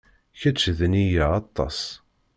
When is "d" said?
0.77-0.79